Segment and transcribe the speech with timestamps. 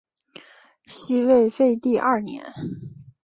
[0.87, 2.43] 西魏废帝二年。